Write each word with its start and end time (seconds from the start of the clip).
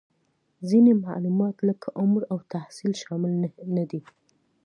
ځینې 0.69 0.91
معلومات 1.05 1.55
لکه 1.69 1.87
عمر 2.01 2.21
او 2.31 2.39
تحصیل 2.53 2.91
شامل 3.03 3.31
نهدي 3.75 4.01